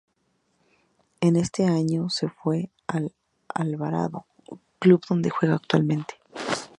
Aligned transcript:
En 1.19 1.35
ese 1.35 1.67
año 1.67 2.09
se 2.09 2.27
fue 2.27 2.71
al 2.87 3.13
Alvarado, 3.53 4.25
club 4.79 4.99
en 5.03 5.13
donde 5.17 5.29
juega 5.29 5.53
actualmente. 5.53 6.15